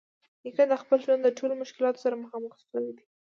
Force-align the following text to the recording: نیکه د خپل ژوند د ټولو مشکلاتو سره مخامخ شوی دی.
نیکه 0.43 0.63
د 0.71 0.73
خپل 0.81 0.97
ژوند 1.05 1.21
د 1.23 1.29
ټولو 1.37 1.53
مشکلاتو 1.61 2.03
سره 2.05 2.21
مخامخ 2.23 2.53
شوی 2.65 2.89
دی. 2.95 3.05